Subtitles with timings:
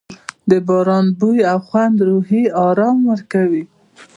[0.49, 3.63] د باران بوی او خوند روحي آرام ورکوي.